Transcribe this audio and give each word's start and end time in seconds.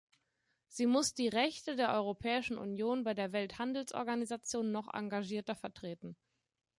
Sie 0.67 0.87
muss 0.87 1.13
die 1.13 1.27
Rechte 1.27 1.75
der 1.75 1.93
Europäischen 1.93 2.57
Union 2.57 3.03
bei 3.03 3.13
der 3.13 3.33
Welthandelsorganisation 3.33 4.71
noch 4.71 4.91
engagierter 4.91 5.53
vertreten. 5.55 6.15